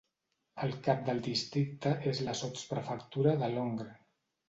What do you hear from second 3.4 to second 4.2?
de Langres.